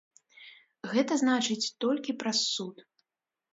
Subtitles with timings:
[0.93, 2.75] Гэта значыць, толькі праз суд!